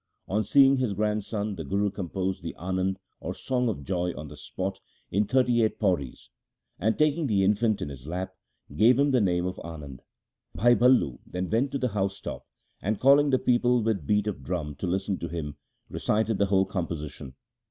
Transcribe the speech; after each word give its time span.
On 0.27 0.41
seeing 0.43 0.77
his 0.77 0.95
grandson, 0.95 1.55
the 1.57 1.63
Guru 1.63 1.91
composed 1.91 2.41
the 2.41 2.55
Anand 2.57 2.95
or 3.19 3.35
Song 3.35 3.69
of 3.69 3.83
Joy 3.83 4.13
on 4.17 4.29
the 4.29 4.35
spot, 4.35 4.79
in 5.11 5.25
thirty 5.25 5.61
eight 5.61 5.77
pauris, 5.79 6.31
and 6.79 6.97
taking 6.97 7.27
the 7.27 7.43
infant 7.43 7.83
in 7.83 7.89
his 7.89 8.07
lap 8.07 8.33
gave 8.75 8.97
him 8.97 9.11
the 9.11 9.21
name 9.21 9.45
of 9.45 9.57
Anand. 9.63 9.99
Bhai 10.55 10.73
Ballu 10.73 11.19
then 11.27 11.51
went 11.51 11.75
on 11.75 11.81
the 11.81 11.89
housetop, 11.89 12.47
and, 12.81 12.99
calling 12.99 13.29
the 13.29 13.37
people 13.37 13.83
with 13.83 14.07
beat 14.07 14.25
of 14.25 14.41
drum 14.41 14.73
to 14.77 14.87
listen 14.87 15.19
to 15.19 15.27
him, 15.27 15.57
recited 15.87 16.39
the 16.39 16.47
whole 16.47 16.65
composition. 16.65 17.35